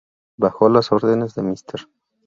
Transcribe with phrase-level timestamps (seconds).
[0.35, 1.87] Bajo las órdenes de Mr.